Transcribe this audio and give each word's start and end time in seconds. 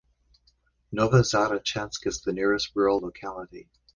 Novozarechensk 0.91 2.07
is 2.07 2.21
the 2.21 2.33
nearest 2.33 2.71
rural 2.75 2.97
locality. 3.01 3.69